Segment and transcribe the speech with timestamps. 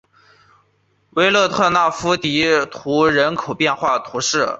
[1.11, 4.47] 维勒纳夫迪拉图人口变化图示